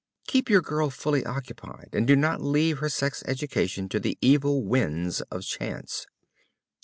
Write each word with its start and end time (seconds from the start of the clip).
Keep 0.25 0.49
your 0.49 0.61
girl 0.63 0.89
fully 0.89 1.23
occupied 1.27 1.89
and 1.93 2.07
do 2.07 2.15
not 2.15 2.41
leave 2.41 2.79
her 2.79 2.89
sex 2.89 3.21
education 3.27 3.87
to 3.89 3.99
the 3.99 4.17
evil 4.19 4.63
winds 4.65 5.21
of 5.29 5.43
chance. 5.43 6.07